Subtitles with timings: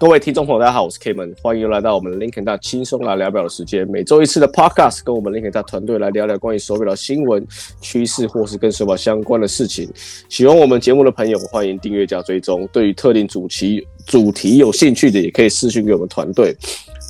[0.00, 3.86] 各位听众朋友，大家好，我是 K 门欢迎又来到我们 Lincoln 大轻松来聊表的时间。
[3.86, 7.46] 每周一次的 Podcast，跟我们 Lincoln 大团队来聊聊关于手表的新闻
[7.82, 9.86] 趋势，或是跟手表相关的事情。
[10.30, 12.66] 喜欢我们节目的朋友，欢迎订阅加追踪。
[12.72, 16.56] 对于特定主题主题有兴趣的，也可以私讯给我们团队。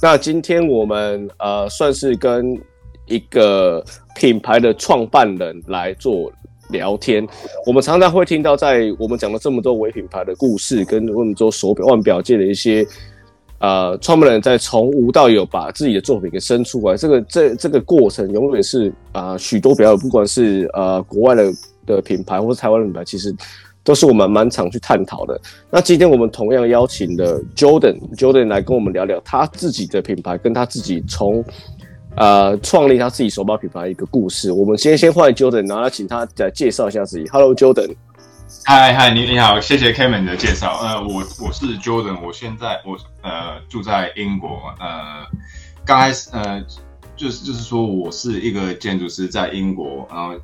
[0.03, 2.61] 那今天我们呃，算是跟
[3.07, 3.85] 一个
[4.17, 6.33] 品牌的创办人来做。
[6.71, 7.27] 聊天，
[7.67, 12.87] 我们常常会听到，在我们讲了这么多伪品牌的故事，跟我们做手表腕表界的一些
[13.59, 21.53] 呃创办人，在从无到有把自己的作品给生出来，这个这这个过程永远是啊、呃、许多表友，不管是呃国外的
[21.87, 23.35] 的品牌，或是台湾的品牌，其实
[23.85, 25.41] 都是我们蛮常去探讨的。
[25.71, 31.45] 那今天我们同样邀请了 Jordan Jordan 来跟我们聊聊他自己的品牌，跟他自己从。
[32.17, 34.51] 呃，创立他自己手表品牌一个故事。
[34.51, 37.27] 我们先先欢迎 Jordan，然后请他来介绍一下自己。
[37.29, 37.95] Hello，Jordan。
[38.65, 40.79] 嗨嗨，你你好，谢谢 Kman 的介绍。
[40.83, 44.61] 呃，我我是 Jordan，我现在我呃住在英国。
[44.81, 45.25] 呃，
[45.85, 46.61] 刚开始呃
[47.17, 50.35] 就是就是说我是一个建筑师，在英国，然后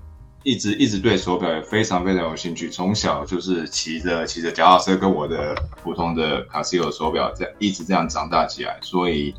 [0.44, 2.70] 一直一直对手表也非常非常有兴趣。
[2.70, 9.34] 从小就是骑着骑着脚踏车，跟我的普通的卡西欧手表这样一直这样长大起来，所以。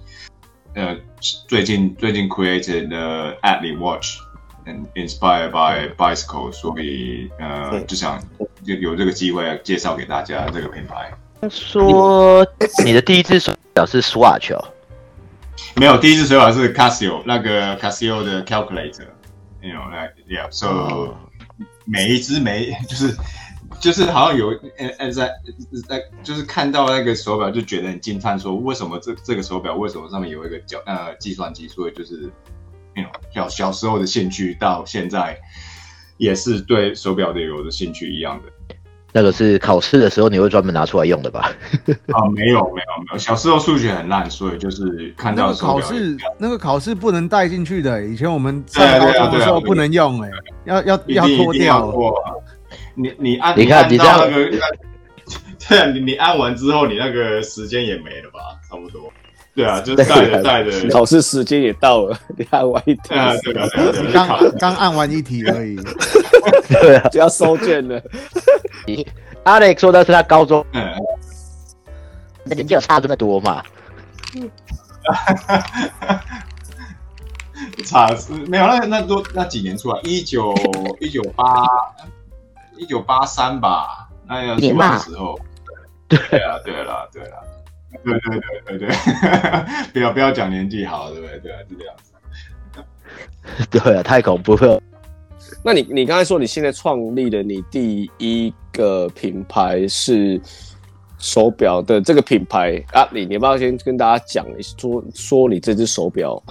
[0.77, 0.95] 呃，
[1.47, 8.21] 最近最近 created the Athlete Watch，and inspired by bicycle，所以呃，就想
[8.63, 11.11] 就有这个机会介绍给大家这个品牌。
[11.49, 12.45] 说
[12.85, 14.63] 你的第一只手表是 Swatch 哦？
[15.75, 21.09] 没有，第一只手表是 Casio，那个 Casio 的 calculator，you know，like yeah，so、oh.
[21.85, 23.17] 每一只每就是。
[23.79, 25.31] 就是好像有呃呃在
[25.87, 31.67] 在就是看到那个手表就觉得很惊叹，说为什么这这个手表为什么上面有一个叫呃计算机？
[31.67, 32.29] 所以就是
[32.95, 35.37] 那种小小时候的兴趣到现在
[36.17, 38.51] 也是对手表的有的兴趣一样的。
[39.13, 41.51] 那个是考试的时候你会专门拿出来用的吧？
[42.11, 45.53] 啊， 没有没有没有，小时候数学很烂，所以就是看到。
[45.53, 50.29] 考试那个考试不能带进去的，以前我们上高中的时候不能用，哎，
[50.65, 51.91] 要要要脱掉。
[52.97, 54.49] 你你按你看你到那个，
[55.69, 58.39] 对啊，你你按完之后，你那个时间也没了吧？
[58.67, 59.13] 差不多。
[59.53, 65.75] 对啊，就带着带着，考试时间也到了，你按完一题，对啊，对啊，对啊，刚刚按完一题而已，
[66.69, 68.01] 对啊， 就要收卷了。
[69.45, 70.91] Alex 说的是他高中，嗯，
[72.43, 73.63] 那年纪有差这么多嘛？
[77.85, 80.53] 差是没有，那那多那几年出来，一九
[80.99, 81.63] 一九八。
[82.77, 85.39] 一九八三吧，那要出来的时候，
[86.07, 87.43] 对啊，对了，对了，
[88.03, 88.89] 对对对对对，
[89.93, 91.39] 不要不要讲年纪好，对不对？
[91.39, 92.13] 对啊，是这样子。
[93.71, 94.81] 对啊，太恐怖了。
[95.63, 100.39] 那你你刚才说你现在创立的你第一个品牌是
[101.17, 106.41] 手表的这个品牌啊，你你要不要先跟大家讲说说你这只手表？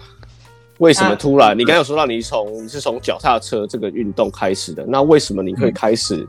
[0.79, 1.51] 为什么突然？
[1.51, 6.27] 啊、你刚刚有说到你从你是从脚踏车这个运动开始的，那为什么你会开始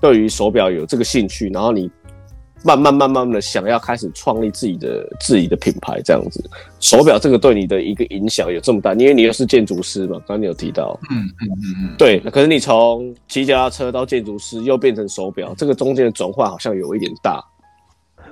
[0.00, 1.48] 对于手表有这个兴趣？
[1.50, 1.90] 然后你
[2.62, 6.42] 慢慢慢慢的想要开始创立自己的自己的品牌，这样子，
[6.80, 8.94] 手表这个对你的一个影响有这么大？
[8.94, 12.20] 因为你又是建筑师嘛，刚刚你有提到，嗯嗯嗯嗯，对。
[12.20, 17.44] 可是你从骑脚踏车到建筑师，又变成手表，这个中间的转换好像有一点大。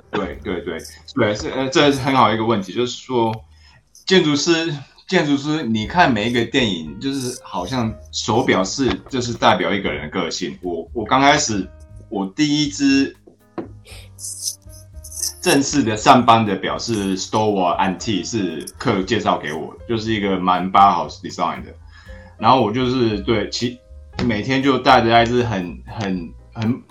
[0.09, 0.79] 对对对
[1.15, 3.31] 对，是呃，这是很好一个问题，就是说
[4.05, 4.73] 建筑师。
[5.07, 10.57] 建筑师，你看每一个电影，就是好像手表是就是代表一个人的个性。
[10.61, 11.67] 我我刚开始，
[12.09, 13.15] 我第一只
[15.41, 21.73] 正式的上班的表是 Stowell Antique，是客介绍给我，就是一个蛮八好 design 的。
[22.37, 23.77] 然后我就是对其
[24.25, 26.81] 每天就带着那只很很很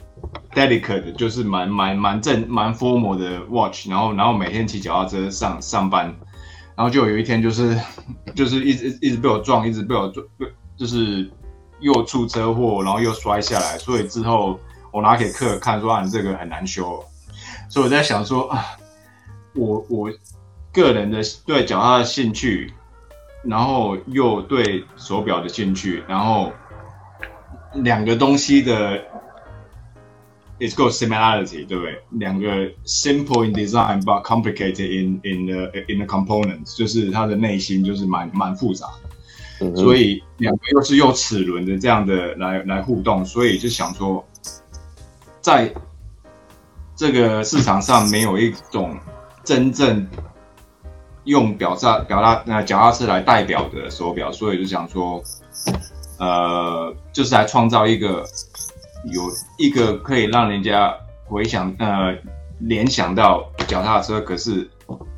[0.55, 6.15] delicate，就是蛮蛮蛮正蛮 formal 的 watch，然后然后每天骑脚踏车上上班。
[6.75, 7.79] 然后就有一天，就是
[8.35, 10.27] 就是一直一直被我撞，一直被我撞，
[10.77, 11.31] 就是
[11.81, 13.79] 又出车祸，然后又摔下来。
[13.79, 14.59] 所以之后
[14.91, 17.05] 我拿给客人看，说：“啊，你这个很难修。”
[17.69, 18.65] 所以我在想说啊，
[19.55, 20.11] 我我
[20.73, 22.73] 个人的对脚踏的兴趣，
[23.45, 26.53] 然后又对手表的兴趣，然后
[27.75, 29.12] 两个东西的。
[30.63, 32.01] It's got similarity，对不对？
[32.11, 32.47] 两个
[32.87, 38.87] simple in design but complicated in in the in the components，就是它的内心就是蛮蛮复杂
[39.59, 44.25] 的，嗯、所以两个又是用齿轮的这样的来来互动，所以就想说，
[45.41, 45.75] 在
[46.95, 48.97] 这个市场上没有一种
[49.43, 50.07] 真正
[51.25, 55.21] 用表达表达那脚踏车来代表的手表，所以就想说，
[56.21, 58.25] 呃，就是来创造一个。
[59.11, 59.23] 有
[59.59, 60.95] 一个可以让人家
[61.25, 62.15] 回想，呃，
[62.61, 64.69] 联想到脚踏车，可是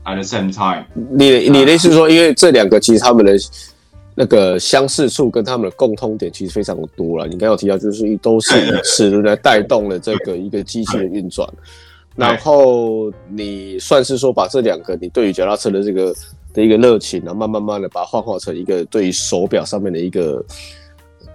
[0.04, 3.36] at the same time，你你的意思是说，因为这两个其实他们的
[4.14, 7.26] 那个相似处跟他们的共通点其实非常的多了。
[7.26, 11.48] 你刚刚有提到，就是都是以齿轮来带动了这个一个机器的运转，
[12.14, 16.14] 然后你算是说把这两个你对于脚踏车的这个
[16.52, 20.42] 的一个热情，然后慢慢慢的把它幻化成一个对于手表上面的一个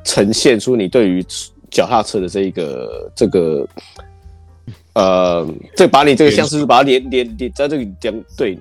[0.05, 1.23] 呈现出你对于
[1.69, 3.67] 脚踏车的这一个这个。
[4.93, 8.59] 呃，这把你这个像是把它连连连在这里讲，对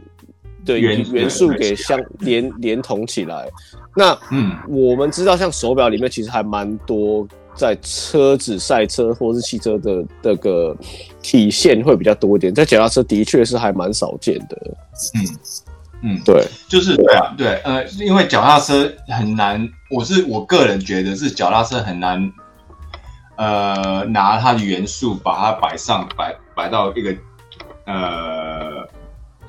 [0.64, 3.48] 对元元素给相连连同起来。
[3.96, 7.26] 那嗯，我们知道像手表里面其实还蛮多
[7.56, 10.76] 在车子赛车或是汽车的这个
[11.22, 14.56] 体现会比较多一点，在脚踏车的确是还蛮少见的。
[15.14, 15.26] 嗯
[16.02, 22.30] 嗯，对，就是对啊，对呃，因为脚踏车很难，我是我个人觉得是脚踏车很难。
[23.38, 27.14] 呃，拿它的元素把它摆上，摆摆到一个
[27.86, 28.84] 呃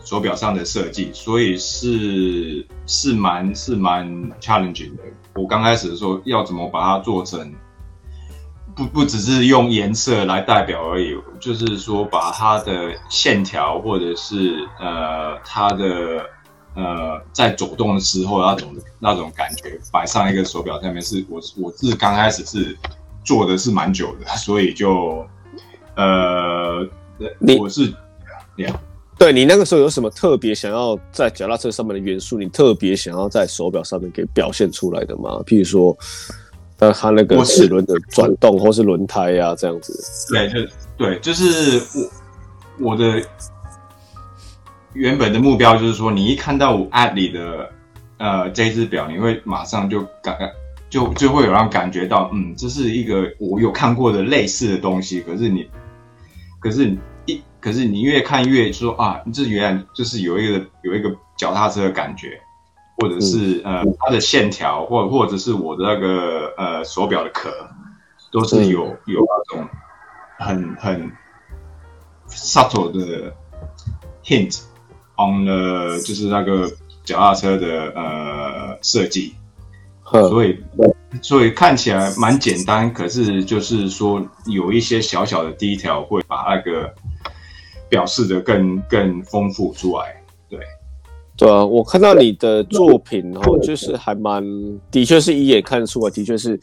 [0.06, 4.08] 手表上的设计，所以是是蛮是蛮
[4.40, 5.02] challenging 的。
[5.34, 7.52] 我刚开始的时候要怎么把它做成，
[8.76, 16.24] 不不只是用颜色来代表而已，就是说把它的线条或者是呃它的
[16.76, 22.78] 呃在走动的时候那种那种感觉摆上一个手表上面是，是我我是刚开始是。
[23.30, 25.24] 做的是蛮久的， 所以就，
[25.96, 26.84] 呃，
[27.38, 27.94] 你我是，
[29.20, 35.44] 对你那个时候有什么特别想要在脚踏车上面的元素，你特别想要在手表上面给表现出来的吗？
[35.46, 35.96] 譬如说，
[36.80, 39.94] 呃，它那个齿轮的转动，或是轮胎呀、啊，这样子。
[40.34, 41.80] 对，就对，就是
[42.80, 43.22] 我我的
[44.94, 47.70] 原本的目标就是说，你一看到我 Ad 里的
[48.18, 50.36] 呃这只表，你会马上就感。
[50.90, 55.22] 就就会有让感觉到，嗯，这是一个我有看过的类似的东西。
[55.22, 55.70] 可是你，
[56.60, 62.42] 可是你一，可是你越看越说啊，这原来就是有一个有一个脚踏车的感觉，
[62.98, 67.52] 或者是、嗯、呃它的线条，或或者是我的那个呃手表的壳，
[68.32, 69.68] 都是有有那种
[70.40, 71.12] 很很
[72.30, 73.32] subtle 的
[74.24, 74.60] hint
[75.18, 76.68] on the 就是那个
[77.04, 79.36] 脚踏车的呃设计。
[80.12, 80.58] 所以，
[81.22, 86.92] 所以看起来蛮简单，可是就是说有一些小小的 detail 会把那个
[87.88, 90.20] 表示的更更丰富出来。
[90.50, 90.60] 对，
[91.38, 94.44] 对啊，我看到你的作品哦，就是还蛮，
[94.90, 96.60] 的确是一眼看得出来，的确是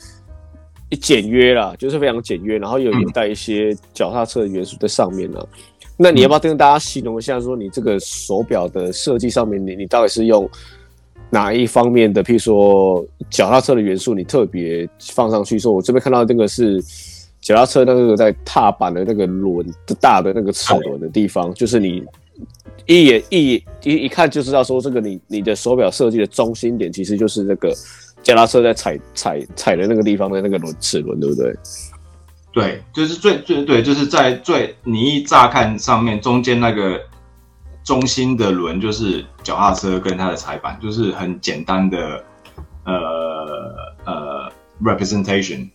[1.01, 5.39] 简约啦，就是非常简约，然后有带一些脚踏车的元素在上面呢。
[5.97, 10.51] 那你要不要跟大家形容一下，说你这个手表的设计上面，你你到底是用？
[11.29, 16.81] 哪一方面的，譬如说脚踏车的元素，你特别放上去，说我这边看到这个是
[17.41, 22.03] 脚踏车那个在踏板的那个轮的大的那个齿轮的地方，就是你
[22.87, 27.75] 一眼一一一看就知道说这个你你的手表设计的中心点其实就是那个
[28.23, 31.55] 脚踏车在踩踩踩的那个地方的那个轮齿轮，对不对？
[32.53, 37.01] 对，就是最最对，就是在最你一乍看上面中间那个。
[37.87, 42.25] 中心的轮就是脚踏车跟它的踩板，就是很简单的
[42.85, 42.93] 呃
[44.05, 44.53] 呃
[44.83, 45.71] representation，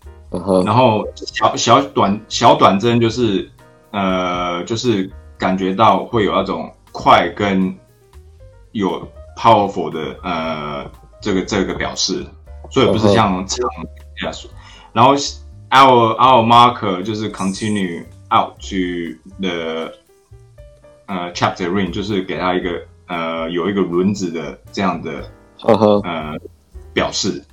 [0.66, 3.50] 然后小小短小短针就是
[3.92, 7.74] 呃就是感觉到会有那种快跟
[8.74, 9.08] 有
[9.38, 12.26] powerful 的呃这个这个表示，
[12.70, 13.70] 所以不是像长
[14.22, 14.50] 加速，
[14.92, 19.94] 然后 our our marker 就是 continue out to the
[21.12, 22.70] 呃，chapter ring 就是给他一个
[23.08, 25.22] 呃有一个轮子的这样的
[25.60, 26.02] ，uh huh.
[26.08, 26.38] 呃
[26.94, 27.44] 表示，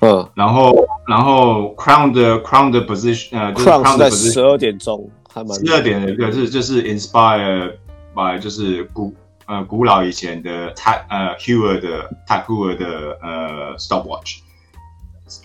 [0.00, 0.28] 嗯、uh，huh.
[0.34, 0.74] 然后
[1.06, 5.10] 然后 crown 的 crown 的 position 呃就是 crown 的 position 十二点钟，
[5.62, 7.74] 十二点的一个是就是 inspire
[8.14, 9.14] by 就是古
[9.44, 14.38] 呃古老以前的 tag 呃 Heuer 的 Heuer 的呃 stopwatch，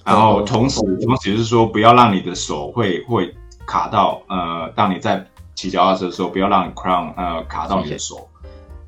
[0.05, 1.05] 然后同时、uh.
[1.05, 5.27] 同时是说不要让你的手会会卡到呃当你在。
[5.58, 8.30] 骑脚踏车的时候，不要让 crown 呃卡到你的手，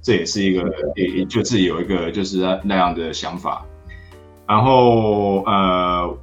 [0.03, 3.65] 这也是一个也就是有一个就是那样的想法。
[4.47, 6.17] 然后呃，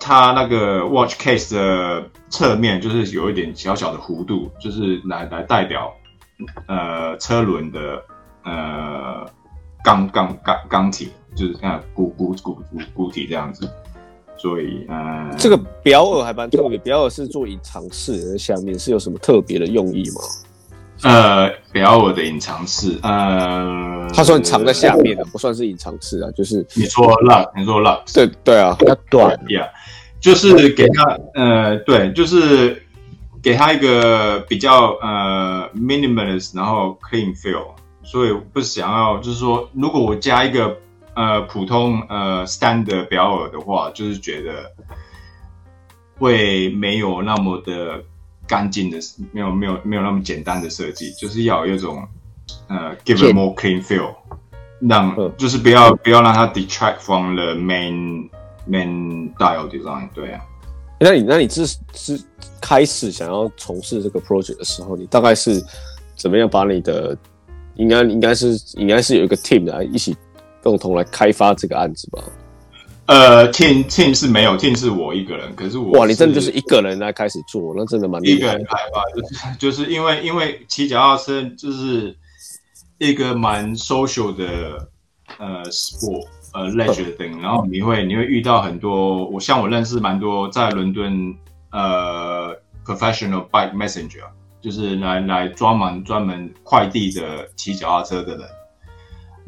[0.00, 5.94] 它那个 watch case 的侧面就是有一点小小的弧度，就是来来代表
[6.66, 8.02] 呃车轮的
[8.42, 9.24] 呃
[9.84, 13.70] 钢钢钢钢体，就是像鼓鼓鼓鼓鼓体这样子。
[14.38, 20.20] 所以，呃，这个表耳还蛮特别，表耳是做隐藏式的，下面是有什么特别的用意吗？
[21.02, 29.68] 呃，表耳的隐藏式，呃，它算藏在下面的，不算是隐藏式啊，就是你说 lux，你说 lux，对对啊，比较短，yeah，
[30.20, 32.82] 就是给他，呃，对，就是
[33.42, 37.64] 给给他一个比较呃 minimalist，然后 clean feel，
[38.02, 40.76] 所以不想要就是说，如果我加一个
[41.18, 44.72] 呃普通呃 standard 表耳的话，就是觉得
[46.16, 48.00] 会没有那么的
[48.46, 48.98] 干净的，
[49.32, 52.06] 没有没有没有那么简单的设计，就是要有一种
[52.68, 54.14] 呃 give a more clean feel，
[54.80, 58.28] 让就是不要不要让它 detract from the main
[58.70, 60.40] main dial design，对啊。
[61.00, 62.20] 那你那你是是
[62.60, 65.60] 开始想要从事这个 project 的时候，你大概是
[66.14, 67.18] 怎么样把你的
[67.74, 70.16] 应该应该是应该是有一个 team 来一起
[70.62, 72.22] 共同来开发这个案子吧？
[73.06, 75.54] 呃，team team 是没有，team 是我一个人。
[75.56, 78.36] 可是我是哇，你真的就是一个人来开始做，那真的蛮厉害。
[78.36, 82.16] 一个人开发，就是就是因为因为骑脚踏车就是
[82.98, 84.88] 一个蛮 social 的
[85.38, 86.26] 呃 sport。
[86.54, 91.34] 呃，leisure thing，然后你会你会遇到很多，我像我认识蛮多在伦敦
[91.70, 94.24] 呃 professional bike messenger，
[94.62, 98.48] 就是来来专门专门快递的骑脚踏车的人。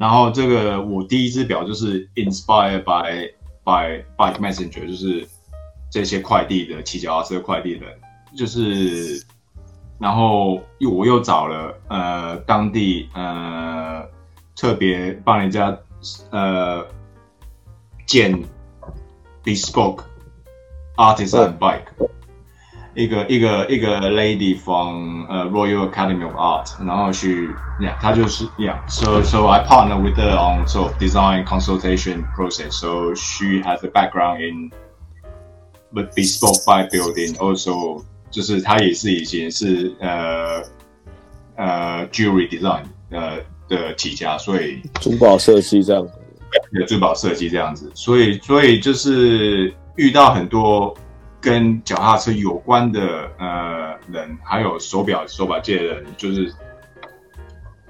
[0.01, 3.31] 然后这个我第一只表就是 inspired by
[3.63, 5.29] by bike messenger，就是
[5.91, 7.99] 这些快递的骑脚踏车快递的人，
[8.35, 9.23] 就是
[9.99, 14.03] 然后又我又找了呃当地呃
[14.57, 15.79] 特别帮人家。
[16.31, 16.83] 呃，
[18.07, 18.43] 建
[19.45, 20.03] bespoke
[20.97, 21.85] artisan bike，
[22.94, 27.50] 一个一个一个 lady from 呃 Royal Academy of Art，然后去，
[27.80, 33.90] yeah，她就是 yeah，so so I partner with her on sort of design consultation process，so she has a
[33.90, 34.72] background in
[35.94, 40.64] but bespoke bike building，also 就是她也是以前是呃
[41.56, 43.40] 呃 jewelry design，呃。
[43.68, 46.08] 的起家，所以珠宝设计这样，
[46.74, 50.96] 有珠宝设计这样子，所以所以就是遇到很多
[51.41, 56.53] 跟脚踏车有关的呃人，还有手表手表界的人，就是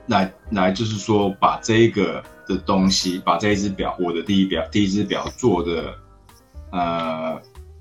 [0.07, 5.95] 来来就是说把这一个的东西，把这一只表，我的第一表第一只表做的，
[6.71, 7.41] 呃，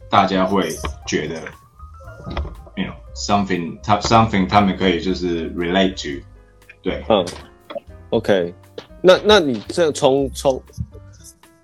[0.09, 0.69] 大家会
[1.05, 1.41] 觉得
[2.75, 6.25] 没有 something，他 something 他们可以就是 relate to，
[6.81, 7.25] 对，嗯。
[8.11, 8.51] OK，
[9.03, 10.59] 那那你这从从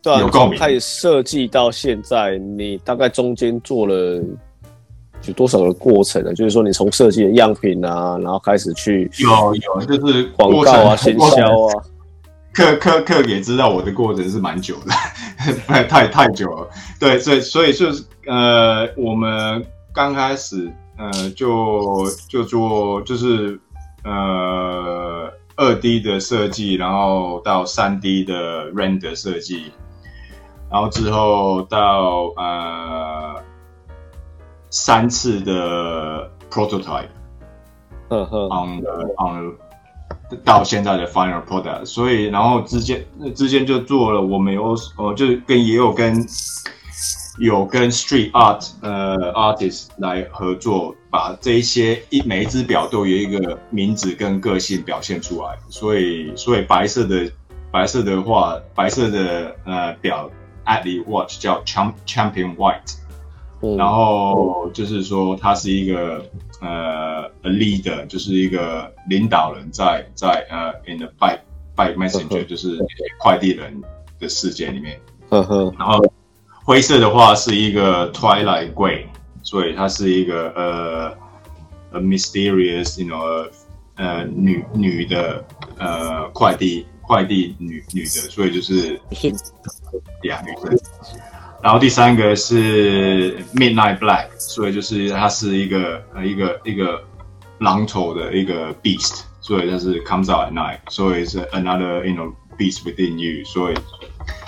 [0.06, 4.22] 对啊，从开始设计到现在，你大概中间做了
[5.26, 6.32] 有多少个过程呢？
[6.34, 11.84] 就是说，你从设计的样品啊，然后开始去有有，就是广告啊、行销啊，
[12.54, 14.92] 客客客也知道我的过程是蛮久的，
[15.66, 16.70] 太太太久了。
[17.00, 23.60] 对，所以所以就是呃，我们刚开始呃就就做就是
[24.04, 25.32] 呃。
[25.58, 29.72] 二 D 的设计，然后到三 D 的 render 设计，
[30.70, 33.36] 然后之后到呃
[34.70, 37.08] 三次的 prototype，
[38.10, 38.84] 嗯哼，on
[39.18, 39.56] on
[40.44, 43.06] 到现在的 final product，所以然后之间
[43.36, 46.26] 之间就做了，我们有呃就跟也有跟。
[47.38, 55.58] 有跟 street art 呃 artist 来合作，把这一些一每一只表都有一个名字跟个性表现出来。
[55.68, 57.30] 所以所以白色的
[57.70, 60.30] 白色的话，白色的呃表
[60.66, 62.96] Adley watch 叫 champ champion white，
[63.62, 66.26] 嗯，然后就是说他是一个
[66.62, 71.40] 呃 a leader，就是一个领导人在在呃 in the bike
[71.76, 72.78] bike messenger，就是
[73.20, 73.82] 快递人
[74.20, 76.04] 的世界里面，呵呵，然后。
[76.68, 79.06] 灰色的话是一个 twilight gray，
[79.44, 83.48] 所以它是一个呃，a mysterious，you know，
[83.98, 85.46] 呃，女女的
[85.78, 89.00] 呃快递快递女女的，所以就是
[90.22, 90.78] 两女生。
[91.64, 97.04] 然后第三个是 midnight black，所以就是它是一个呃一个一个
[97.60, 103.76] 狼头的一个 beast，所以它是 comes out at night，所以是 another you know beast within you，所以。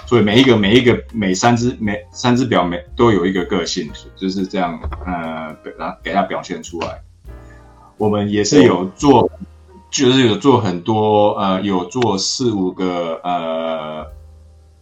[0.07, 7.01] 所以每一个每一个每三只每三只表每都有一个个性，就是这样，呃，给它给它表现出来。
[7.97, 9.29] 我们也是有做，
[9.89, 14.05] 就是有做很多，呃，有做四五个呃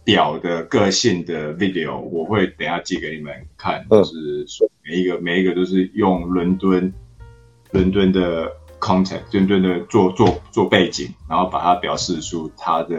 [0.04, 6.92] 表的个性的 video，我会等下寄给你们看，就是说每一个每一个都是用伦敦
[7.70, 12.96] 伦敦的 content，伦敦的做做做背景，然后把它表示出它的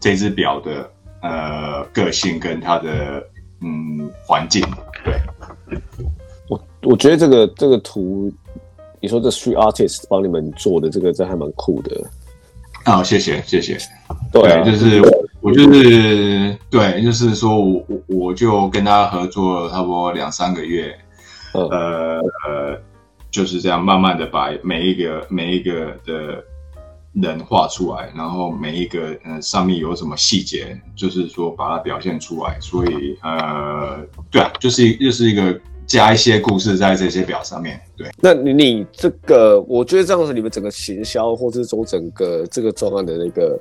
[0.00, 0.90] 这只表的。
[1.24, 3.24] 呃，个性跟它的
[3.60, 4.60] 嗯环境，
[5.04, 5.14] 对，
[6.48, 8.28] 我我觉得这个这个图，
[9.02, 12.08] 你说这 street artist 帮你们做的这个，这还蛮酷的。
[12.84, 13.76] 啊、哦，谢谢谢谢。
[14.32, 15.02] 对，啊、对，就是
[15.40, 20.96] 我，就是对，就是说我我我就跟他合作了差不多两三个月，
[21.54, 22.80] 嗯、呃呃，
[23.30, 26.42] 就是这样慢慢的把每一个每一个的
[27.12, 32.56] 人画出来，然后每一个嗯、呃、上面有什么细节，就是说把它表现出来。
[32.60, 33.98] 所以呃，
[34.30, 37.80] 对啊，就是就是一个加一些故事在这些表上面。
[37.96, 43.58] 对，那你你这个，我觉得这样子，你们整个行销或者说整个这个专案的那个。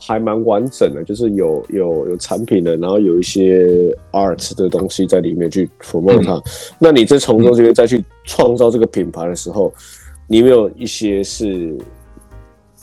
[0.00, 3.66] 还蛮完整的，就是有有有产品的，然后有一些
[4.12, 6.34] art 的东西在里面去 promote 它。
[6.34, 6.42] 嗯、
[6.78, 9.74] 那你在从中这边再去创造这个品牌的时候，
[10.28, 11.76] 你有没有一些是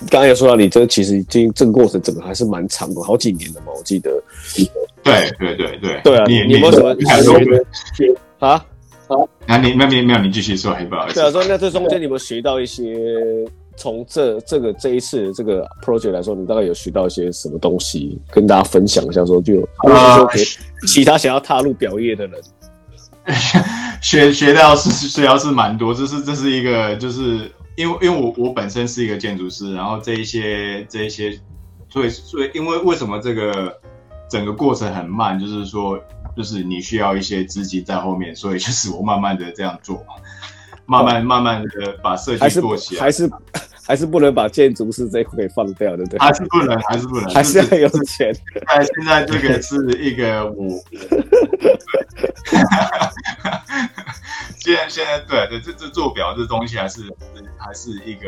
[0.10, 4.12] 刚刚也说到，你这其实已经这个过程整个还是蛮长的，好几年的嘛，我记得。
[5.04, 6.26] 对对对对对啊！
[6.28, 7.66] 你你有没有什么学的
[8.40, 8.50] 啊
[9.08, 9.16] 啊？
[9.46, 11.16] 那你那边没有，你继续说，不好意思。
[11.16, 12.96] 对啊，说那这中间你有没有学到一些？
[13.78, 19.26] 从这这个这一次这个 project 来说，你大概有学到一些什么东西，跟大家分享一下？
[19.26, 20.40] 说就，或者说给
[20.88, 22.42] 其他想要踏入表业的人，
[24.02, 25.94] 学学到是学到是蛮多。
[25.94, 31.40] 这是这是一个，就是因为因为我我本身是一个建筑师，然后这一些这一些，
[31.90, 33.80] 所以所以因为为什么这个
[34.30, 35.40] 整个过程很慢？
[35.40, 36.00] 就是说，
[36.36, 40.06] 就是你需要一些资金在后面，所以就是我慢慢的这样做。
[40.88, 43.75] 慢慢慢慢的把设计做起来，还是还是
[44.08, 46.20] 不能把建筑师这一块给放掉，对不对？
[46.20, 48.34] 还是不能，还是不能，还是要有钱。
[48.34, 50.68] 现在这个是一个我，
[54.58, 57.02] 现在现在对对，这这做表这东西还是
[57.58, 58.28] 还是一个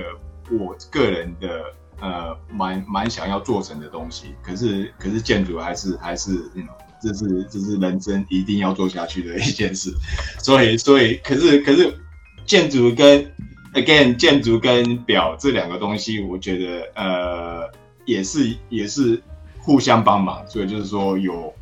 [0.52, 4.36] 我个人的呃蛮蛮想要做成的东西。
[4.44, 6.68] 可是可是建筑还是还是嗯，
[7.02, 9.92] 这是这是人生一定要做下去的一件事。
[10.38, 11.98] 所以所以可是可是。
[12.46, 13.30] 建筑跟
[13.78, 17.70] again 建筑跟表这两个东西，我觉得呃
[18.06, 19.22] 也是也是
[19.60, 21.54] 互相帮忙，所以就是说有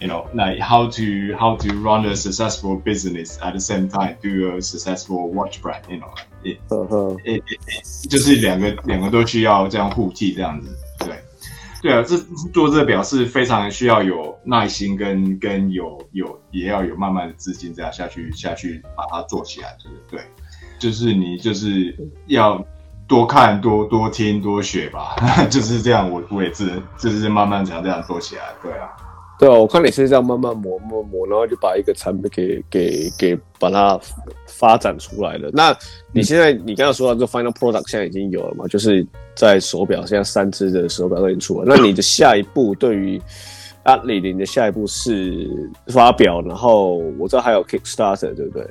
[0.00, 4.56] ，you know，那 how to how to run a successful business at the same time do
[4.56, 6.58] a successful watch brand，you know，it,
[7.24, 11.18] it, it, 就是两个两个都需要这样互替这样子，对，
[11.82, 12.16] 对啊，这
[12.52, 20.24] 做这个表是非常需要有耐心跟跟有有也要有慢慢的资金这样下去下去把它做起来，对不对？
[20.80, 21.94] 就是你就是
[22.26, 22.64] 要
[23.06, 25.14] 多看多多听多学吧，
[25.48, 26.10] 就是这样。
[26.10, 28.42] 我我也是，就是慢慢才这样做起来。
[28.62, 28.88] 对啊，
[29.38, 33.98] 对啊，我看你是这样慢慢磨磨磨，然后就把一个产品给给给把它
[34.46, 35.50] 发展出来了。
[35.52, 35.76] 那
[36.12, 38.66] 你现在、你刚刚说到这 final product 现在已经有了嘛？
[38.66, 41.64] 就是在手表，现在三只的手表都已经出了。
[41.66, 43.20] 那你的下一步对于
[43.84, 45.48] Athlete 你的下一步是
[45.86, 48.66] 发表，然后我知道还有 Kickstarter，对不对？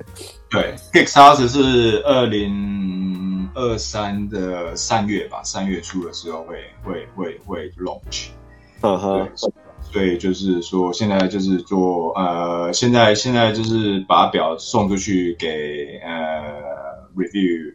[0.52, 8.30] 对，Kickstarter 是二零二三的三月吧，三月初的时候会会会会 launch。
[8.82, 9.52] 嗯哼、uh，huh.
[9.92, 17.74] 对，所以就是说现在就是做呃，现在现在就是把表送出去给呃 review，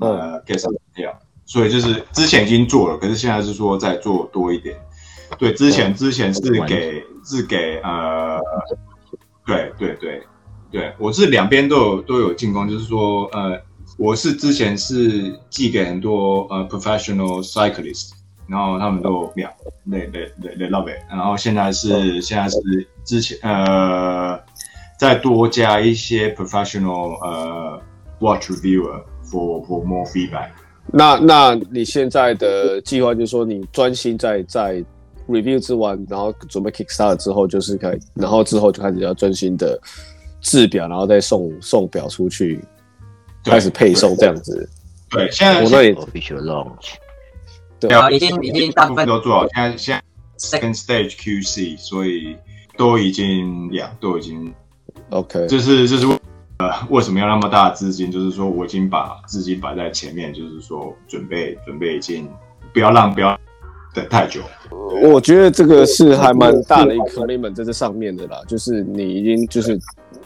[0.00, 0.74] 呃 get some。
[1.44, 4.76] 所以就是之前已经做了，可是现在是说再做多一点。
[5.38, 8.40] 对，之前之前是给是给呃，
[9.44, 10.22] 对对对。
[10.70, 13.58] 对，我是两边都有都有进攻，就是说，呃，
[13.96, 18.10] 我是之前是寄给很多呃 professional cyclists，
[18.46, 19.48] 然后他们都秒，
[19.90, 22.58] 对对对对 love it，然后现在是、嗯、现在是
[23.02, 24.38] 之前呃
[24.98, 27.80] 再多加一些 professional 呃
[28.18, 30.50] watch reviewer for for more feedback。
[30.92, 34.84] 那那你现在的计划就是说，你专心在在
[35.28, 39.80] review 之完，然后准备 kickstart 之后，就是开，然后之后就开始要专心的。
[40.40, 42.64] 制表，然后再送送表出去，
[43.42, 44.70] 对开始配送这样子。
[45.10, 46.92] 对，现在我那里 official launch，
[47.80, 49.48] 对啊，已经已经大部分都做好。
[49.48, 50.00] 现在现
[50.36, 52.36] 在 second stage QC，所以
[52.76, 54.54] 都已经两都已经
[55.10, 55.44] OK。
[55.48, 56.06] 这是这是
[56.58, 58.08] 呃，为什么要那么大的资金？
[58.08, 62.30] 就是说我已经把资金摆在前面，就是说准备准备已经
[62.72, 63.36] 不要让不要
[63.94, 64.42] 等太久。
[65.02, 69.78] 我觉得这个是还蛮大的一个 commitment 在这上面的啦，就是你已经就是。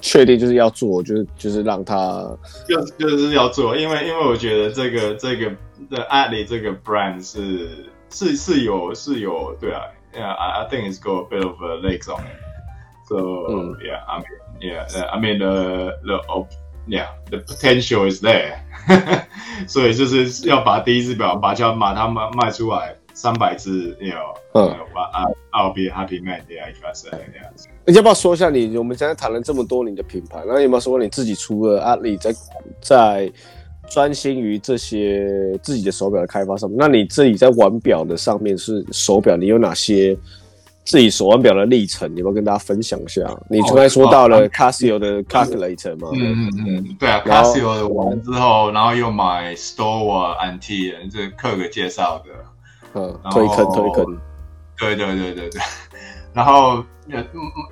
[0.04, 2.28] 确定就是要做，就是就是让他
[2.66, 5.48] 就就是要做，因为因为我觉得这个这个
[5.88, 7.68] 的 Athlete 这个 brand 是
[8.10, 13.16] 是是有是有对啊，Yeah，I think it's got a bit of a legs on it，so、
[13.48, 14.26] 嗯、yeah，I mean
[14.58, 16.18] yeah，I mean the the
[16.88, 18.56] yeah the potential is there，
[19.68, 22.96] 所以就是要把第一只表把它把它卖卖出来。
[23.14, 24.76] 三百只，you know，嗯
[25.52, 27.50] ，I'll be happy man，yeah，if I say yeah。
[27.84, 28.76] 你要不要说一下你？
[28.78, 32.34] 我们现在谈了这么多你的品牌，那有没有说你自己除了 Athlete 在
[32.80, 33.32] 在
[33.90, 36.78] 专心于这些自己的手表的开发上面？
[36.78, 40.16] 那你自己在玩表的上面是手表，你有哪些
[40.84, 43.22] 自己手腕表的历程，你要不要跟大家分享一下？
[43.50, 46.08] 你刚才说到了 Casio 的 Calculator 吗？
[46.14, 52.30] 嗯嗯嗯，对啊，Casio 完之后，然后又买 Store Anti，这克格介绍的，
[52.94, 54.18] 嗯，推坑推坑，
[54.78, 55.60] 对对对对对。
[56.34, 56.82] 然后，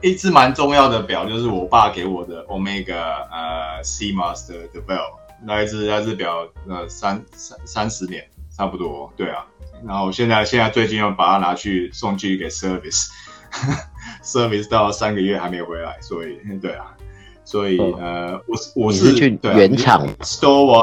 [0.02, 5.00] 一只蛮重要的表就是我爸给我的 Omega 呃 Seamaster 的表，
[5.42, 8.22] 那一只那只表呃三三三十年
[8.54, 9.46] 差不多，对啊。
[9.86, 16.94] 然后现在现在最近又把它拿去送去给 service，service 到三个月还没回来，所以对啊，
[17.42, 20.82] 所以、哦、呃我我是，是去原厂 store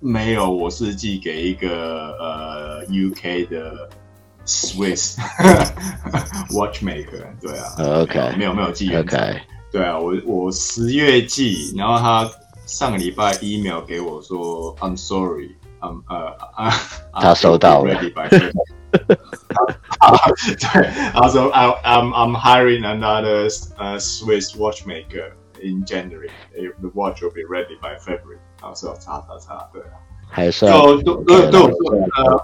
[0.00, 3.88] 没有，我是寄给一个呃 UK 的。
[4.48, 5.16] Swiss
[6.50, 9.40] watchmaker，对啊，OK，没有没有寄原厂，OK，
[9.72, 12.30] 对啊，我我十月寄，然后他
[12.64, 16.72] 上个礼拜 email 给我说，I'm sorry，I'm 呃啊，
[17.12, 18.12] 他收到了，对，
[21.12, 28.38] 他说 I'm I'm hiring another uh Swiss watchmaker in January，the watch will be ready by February，
[28.61, 29.97] 然后说叉叉叉，对啊。
[30.33, 32.41] 还是都都都都呃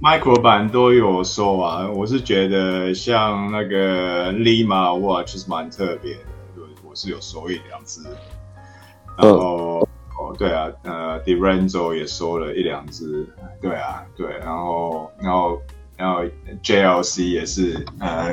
[0.00, 1.90] ，Micro 版都有说啊。
[1.90, 6.20] 我是觉得像那个 Lima Watch 是蛮特别的，
[6.56, 8.02] 我我是有收一两只。
[9.18, 9.80] 然后
[10.16, 13.26] 哦，对啊，呃 d i r e n z o 也收了一两只，
[13.60, 15.60] 对啊，对，然后然后
[15.96, 16.22] 然后
[16.62, 18.32] JLC 也是，呃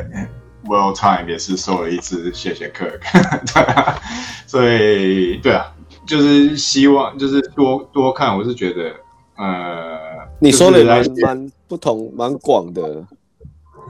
[0.66, 3.00] ，World Time 也是收了一只，谢谢 Kirk，
[3.52, 4.00] 对啊，
[4.46, 5.74] 所以对啊。
[6.06, 8.36] 就是希望，就是多多看。
[8.36, 8.92] 我是觉得，
[9.38, 9.98] 呃，
[10.40, 13.06] 你说的蛮蛮不同，蛮广的。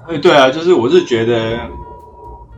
[0.08, 1.60] 哎，对啊，就是我是觉得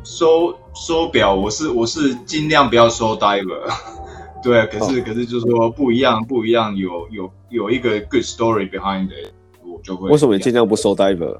[0.03, 3.69] 收收表，我是我是尽量不要收 diver。
[4.43, 9.31] 对啊，可是、哦、可是就是说不一样，不一样，有有有一个 good story behind it，
[9.65, 10.09] 我就会。
[10.09, 11.37] 为什么你尽量不收 diver？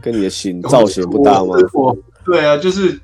[0.00, 1.56] 跟你的型 造型不搭吗？
[2.24, 2.98] 对啊，就是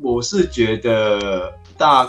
[0.00, 2.08] 我是觉得大。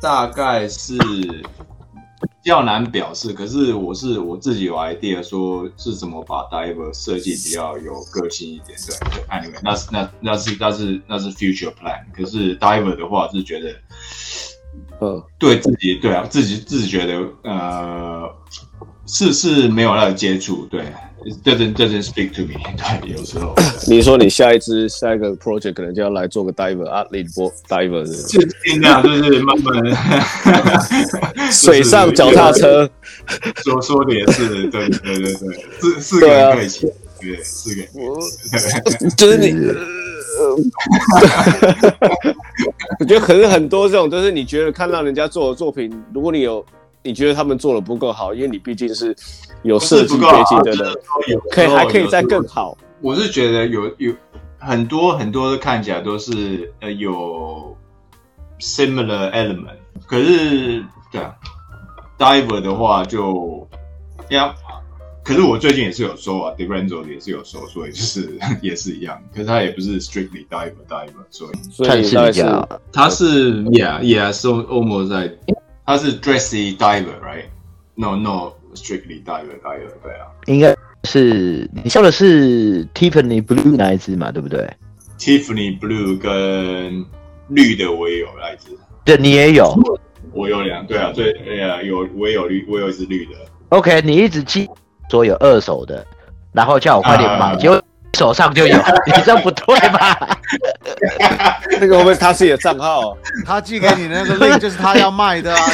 [0.00, 8.78] 大概是比较难表示，可是我是我自己有 idea，说是怎么把 diver 设计比较有个性一点。
[9.12, 12.02] 对，anyway，那是那那是那是那是 future plan。
[12.14, 13.74] 可是 diver 的话是觉得，
[15.00, 18.30] 呃，对自己对啊，自己自己觉得呃
[19.06, 20.92] 是是没有那个接触，对。
[21.44, 22.54] Doesn't doesn't speak to me。
[23.02, 23.54] 对，有时候
[23.86, 29.74] 你说你下一支下一个 project 可能就要来做个 diver 啊，李波 diver 是就尽量就是慢慢
[31.52, 32.88] 水上脚踏车。
[33.56, 35.34] 说说的也是，对对对对，
[35.78, 36.86] 四四个人可以骑，
[37.20, 37.90] 对四个人。
[39.16, 39.52] 就是你，
[42.98, 46.64] 我觉得可能很多这种，就是你觉得看到人家做的作品，如果你有。
[47.02, 49.16] 你觉得他们做的不够好，因为你毕竟是
[49.62, 50.94] 有设计背景的人，
[51.50, 52.76] 可以还可以再更好。
[53.00, 54.12] 我是觉得有有
[54.58, 57.74] 很多很多的看起来都是呃有
[58.58, 61.34] similar element，可是对啊
[62.18, 63.66] ，diver 的话就
[64.28, 64.54] 呀，
[65.24, 69.18] 可是我最近也是有收啊，De Renzo 也是有收，所以就是 也是一样。
[69.32, 75.34] 可是他也不是 strictly diver diver，所以所以他是他是 yeah yeah，so almost 在。
[75.86, 80.26] 它是 dressy diver，right？No no，strictly diver diver，对啊。
[80.46, 84.68] 应该是你说的是 Tiffany blue 那一只嘛，对不对
[85.18, 87.04] ？Tiffany blue 跟
[87.48, 88.76] 绿的我也有那一只。
[89.04, 89.74] 对，你也有。
[90.32, 93.32] 我有两，对啊，对，哎呀，有我也有绿，我有一只绿的。
[93.70, 94.68] OK，你一直记
[95.10, 96.06] 说有二手的，
[96.52, 97.82] 然后叫我快点买，结果
[98.20, 98.76] 手上就有，
[99.08, 100.14] 你这不对吧？
[101.80, 103.16] 那个会不会他自己的账号？
[103.46, 105.64] 他寄给你的那个 link 就是他要卖的啊！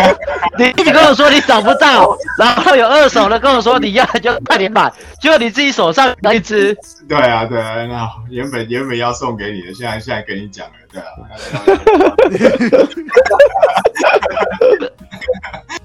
[0.58, 6.74] 你一直跟我说你找不到，然后有二手的跟我说你要就快点买，结果你自己手上那一只。
[7.06, 11.04] 对啊，对啊，那原本原本要送给你的，现在现在跟你讲了，对啊。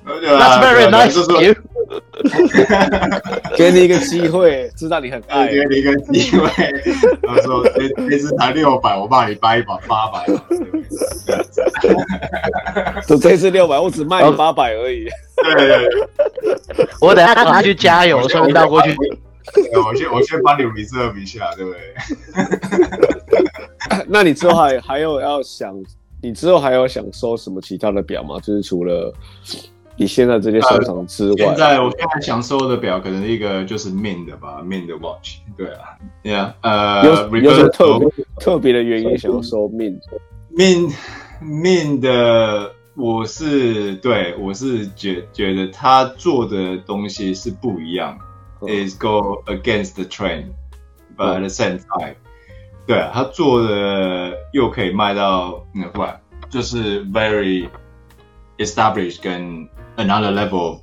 [0.06, 1.56] That's very nice of you.
[3.58, 6.48] 给你一个机会，知道你很爱，给你一个机会。
[7.22, 10.26] 他说：“这这次才六百，我帮你掰一把八百。
[13.08, 15.08] ”就这次六百，我只卖你八百而已。
[15.44, 15.68] 对对
[16.76, 18.96] 对，我等下拿去加油，送到过去。
[19.76, 21.80] 我先我先帮你 reserve 一下，对不对？
[24.08, 25.76] 那你之后还还有要想，
[26.22, 28.40] 你之后还有想收什么其他的表吗？
[28.40, 29.14] 就是除了。
[29.98, 35.38] 你现在这些收藏之外，现在我现在想收的表，可能一个就是 Ming 的吧，Ming 的 watch。
[35.58, 40.94] 对啊，对啊，呃，有有什么特别特别的原因想要收 Ming？Ming
[41.42, 48.18] Ming 的，我是对我是觉觉得他做的东西是不一样
[48.68, 50.48] ，is go against the trend。
[51.16, 52.16] ，but at the same time，
[52.86, 57.70] 对啊，他做的又可以卖到那块，就是 very
[58.58, 60.81] established 跟 another level of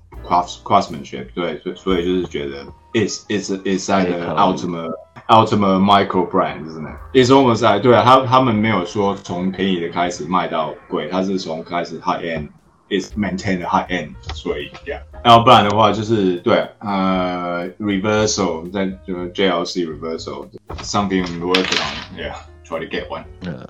[0.63, 4.91] craftsmanship，对，所以所以就是觉得 it's it's it's like the ultimate
[5.27, 21.25] ultimate micro brand，真的，it's almost like 对啊，他他们没有说从便宜的开始卖到贵，他是从开始 high end。is maintain the high end，所以这样，然后不然的话就是对，呃，reversal 在就是 JLC reversal，something
[21.41, 23.25] working on，yeah，try to get one。
[23.41, 23.67] 嗯，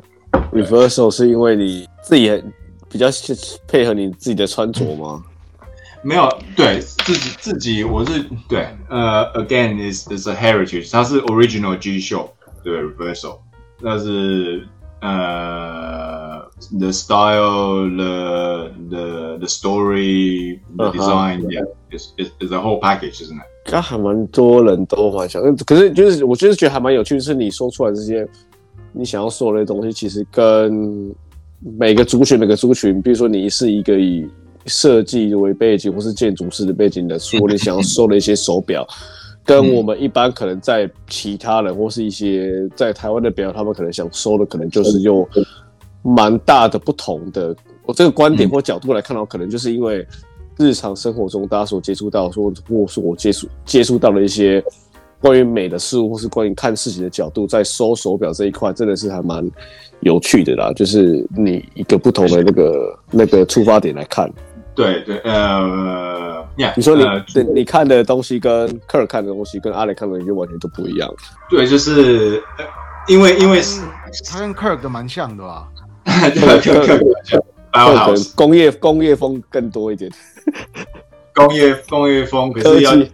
[0.51, 2.43] reversal 是因为你自己
[2.91, 3.07] 比较
[3.67, 5.23] 配合你自己的穿着吗？
[6.02, 12.30] 没有，对自己自己我是对，呃，again is is a heritage，它是 original G-Shock，
[12.62, 13.38] 对，reversal，
[13.82, 14.66] 但是
[15.00, 16.42] 呃。
[16.78, 23.34] The style, the the the story, the design, yeah, is is is a whole package, isn't
[23.34, 23.46] it?
[23.64, 28.24] 它还蛮多人都幻想，可是就是我就是觉得还蛮有趣，就是你说出来这些
[28.92, 31.12] 你想要说的东西，其实跟
[31.58, 34.24] 每个族群、每个族群，比如说你是一个以
[34.66, 38.86] 设计为背景或是建筑师的背景的，说你想要收的一些手表，
[39.44, 45.26] 跟我们一般可能在其他人或是一些在台湾的表，他们可能想收的，可能就是用。
[46.04, 47.54] 蛮大的不同的，
[47.86, 50.04] 我这个观点或角度来看到，可能就是因为
[50.58, 54.60] 日常生活中大家所接触到，说或是我接触接触到的一些
[55.20, 59.48] 关于美的事物，或是关于看事情的角度，在收手表这一块，真的是还蛮
[60.00, 60.72] 有趣的啦。
[60.74, 64.28] 就是你一个不同的那个那个出发点来看，
[64.74, 71.08] 对对，呃，yeah, 你说你、呃、你看的东西跟科尔看的东西跟阿雷看的东西完全都不一样。
[71.50, 72.42] 对，就是
[73.06, 73.60] 因为因为
[74.30, 75.68] 他跟科尔的蛮像的吧。
[76.34, 76.98] 对，可可
[77.72, 80.10] 可能工业工业风更多一点，
[81.32, 83.10] 工业工业风，可是要技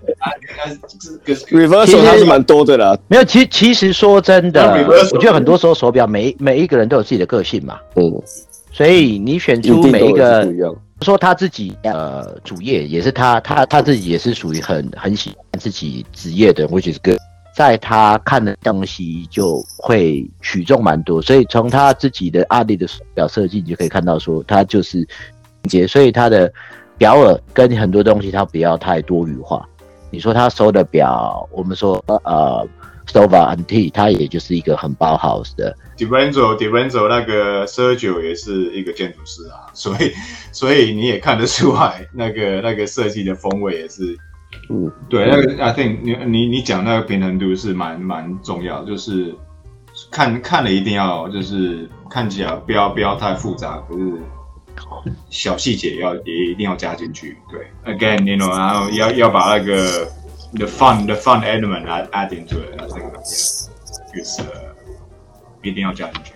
[1.50, 2.96] ，reversal 还是蛮多的啦。
[3.08, 7.78] 没有，其其实说真的，我觉得很多时候手表每每一个人都有自己的个性嘛。
[7.96, 8.10] 嗯，
[8.72, 10.56] 所以你选出每一个，一
[11.02, 17.18] 说他自己呃主业也是他他他自己也是属于很很喜欢自己职业的，which is good。
[17.54, 25.04] 在他看的东西就会取重蛮多，所以从他自己的阿里的表设计，你就可以看到说他就是
[25.64, 26.52] 节，所以他的
[26.96, 29.68] 表耳跟很多东西他不要太多余化。
[30.10, 32.64] 你说他收的表，我们说呃
[33.08, 35.74] Stowa NT，他也就是一个很包 house 的。
[35.96, 40.12] Differential Differential 那个 Sergio 也是一个建筑师啊，所以
[40.52, 44.16] 所以你也看得出来，那个 那个设计的风味也是。
[44.70, 49.34] 嗯，对，那个 I think 你你你讲那个平衡度是蛮蛮重要，就是
[50.10, 57.36] 看看了一定要就是看起来不要不要太复杂，可是小细节要也一定要加进去。
[57.50, 60.08] 对，again，you know，然后要要把那个
[60.54, 63.10] the fun the fun element add add into it，这个
[64.14, 64.42] 就是
[65.62, 66.32] 一定要加进去。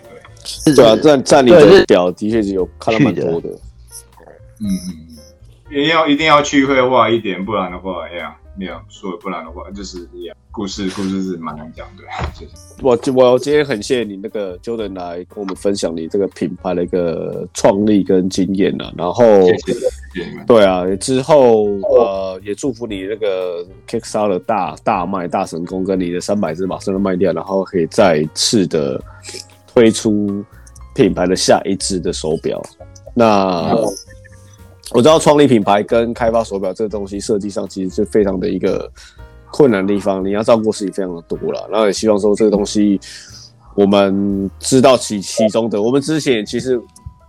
[0.64, 3.48] 对，对啊，站站你的表的确是有看到蛮多的，
[4.61, 5.09] 嗯嗯。
[5.70, 10.37] 一定要一定要去绘画一点，不然的话，哎呀，没有说，不然的话就是一样。
[10.51, 12.03] 故事故事是蛮难讲的，
[12.38, 12.53] 谢谢。
[12.83, 19.81] 我我今天很谢谢你那个 Jordan 来跟我们分享你这个品牌的一个创立跟经验啊，然后谢谢，谢
[20.23, 20.45] 谢你们。
[20.45, 29.03] 对啊，之后呃也祝福你那个 Kickstarter 大大卖大成功，跟你的三百只马上都卖掉，然后可以再次的
[29.67, 30.45] 推出
[30.95, 32.62] 品牌的下一支的手表。
[33.15, 33.71] 那。
[33.73, 33.87] 嗯
[34.90, 38.90] 我知道创立品牌跟开发手表这个东西设计上其实是非常的一个
[39.51, 41.66] 困难的地方，你要照顾事情非常的多了。
[41.71, 43.01] 然后也希望说这个东西
[43.75, 45.81] 我们知道其其中的。
[45.81, 46.79] 我们之前其实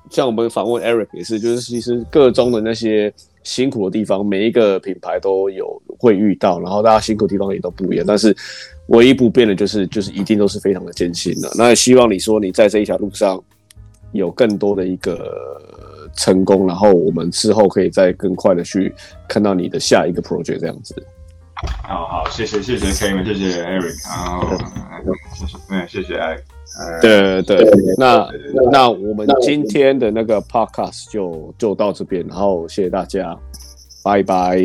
[0.10, 3.14] 像我们访问 Eric 也是，就是其实各中的那些
[3.44, 8.06] 辛苦的地方，每一个品牌都有会遇到，然后大家辛苦的地方也都不一样。
[8.06, 8.36] 但是
[8.88, 11.50] 唯一不变的就是就是一定都是非常的艰辛的。
[11.56, 13.42] 那也希望你说你在这一条路上
[14.12, 15.32] 有更多的一个。
[16.16, 18.94] 成功，然后我们之后可以再更快的去
[19.28, 20.96] 看到你的下一个 project 这样子。
[21.84, 24.58] 好好，谢谢谢谢 Kevin，谢谢 Eric，然后
[25.34, 26.42] 谢谢嗯谢谢 Eric。
[27.02, 28.28] 对对对，那
[28.72, 33.38] 那我们今天的那个 podcast 就就到这边，然后谢谢大家，
[34.04, 34.58] 拜拜，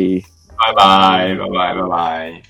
[0.57, 2.48] 拜拜拜拜拜拜。